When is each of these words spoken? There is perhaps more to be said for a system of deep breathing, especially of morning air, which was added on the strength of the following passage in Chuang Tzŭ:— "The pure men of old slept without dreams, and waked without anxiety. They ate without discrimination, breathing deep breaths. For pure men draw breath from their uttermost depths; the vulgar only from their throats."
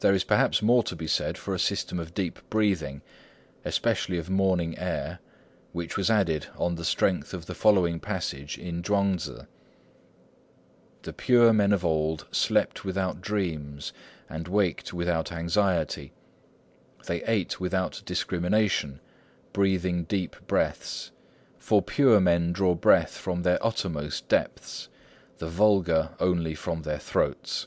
There 0.00 0.12
is 0.12 0.22
perhaps 0.22 0.60
more 0.60 0.82
to 0.82 0.94
be 0.94 1.06
said 1.06 1.38
for 1.38 1.54
a 1.54 1.58
system 1.58 1.98
of 1.98 2.12
deep 2.12 2.40
breathing, 2.50 3.00
especially 3.64 4.18
of 4.18 4.28
morning 4.28 4.78
air, 4.78 5.18
which 5.72 5.96
was 5.96 6.10
added 6.10 6.48
on 6.58 6.74
the 6.74 6.84
strength 6.84 7.32
of 7.32 7.46
the 7.46 7.54
following 7.54 7.98
passage 7.98 8.58
in 8.58 8.82
Chuang 8.82 9.16
Tzŭ:— 9.16 9.46
"The 11.04 11.14
pure 11.14 11.54
men 11.54 11.72
of 11.72 11.86
old 11.86 12.26
slept 12.30 12.84
without 12.84 13.22
dreams, 13.22 13.94
and 14.28 14.46
waked 14.46 14.92
without 14.92 15.32
anxiety. 15.32 16.12
They 17.06 17.24
ate 17.24 17.58
without 17.58 18.02
discrimination, 18.04 19.00
breathing 19.54 20.04
deep 20.04 20.36
breaths. 20.46 21.12
For 21.56 21.80
pure 21.80 22.20
men 22.20 22.52
draw 22.52 22.74
breath 22.74 23.16
from 23.16 23.40
their 23.40 23.58
uttermost 23.64 24.28
depths; 24.28 24.90
the 25.38 25.48
vulgar 25.48 26.10
only 26.20 26.54
from 26.54 26.82
their 26.82 26.98
throats." 26.98 27.66